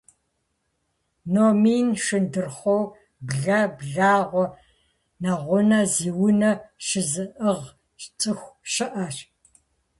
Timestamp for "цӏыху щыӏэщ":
8.19-9.17